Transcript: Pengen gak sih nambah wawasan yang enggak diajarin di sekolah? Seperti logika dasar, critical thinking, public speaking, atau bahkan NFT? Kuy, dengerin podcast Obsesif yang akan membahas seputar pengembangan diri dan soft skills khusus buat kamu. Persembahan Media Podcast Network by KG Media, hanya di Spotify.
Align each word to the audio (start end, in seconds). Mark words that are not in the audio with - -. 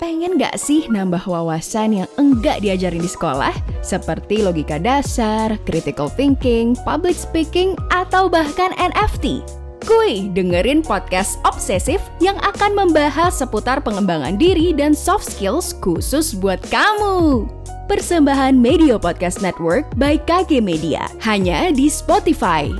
Pengen 0.00 0.40
gak 0.40 0.56
sih 0.56 0.88
nambah 0.88 1.28
wawasan 1.28 1.92
yang 1.92 2.08
enggak 2.16 2.64
diajarin 2.64 3.04
di 3.04 3.10
sekolah? 3.12 3.52
Seperti 3.84 4.40
logika 4.40 4.80
dasar, 4.80 5.60
critical 5.68 6.08
thinking, 6.08 6.72
public 6.88 7.12
speaking, 7.12 7.76
atau 7.92 8.24
bahkan 8.24 8.72
NFT? 8.80 9.44
Kuy, 9.84 10.32
dengerin 10.32 10.80
podcast 10.80 11.36
Obsesif 11.44 12.00
yang 12.16 12.40
akan 12.40 12.72
membahas 12.72 13.44
seputar 13.44 13.84
pengembangan 13.84 14.40
diri 14.40 14.72
dan 14.72 14.96
soft 14.96 15.28
skills 15.28 15.76
khusus 15.84 16.32
buat 16.32 16.64
kamu. 16.72 17.44
Persembahan 17.84 18.56
Media 18.56 18.96
Podcast 18.96 19.44
Network 19.44 19.84
by 20.00 20.16
KG 20.24 20.64
Media, 20.64 21.12
hanya 21.20 21.68
di 21.76 21.92
Spotify. 21.92 22.72